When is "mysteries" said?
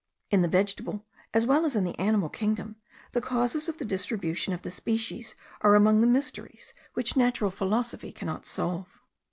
6.07-6.73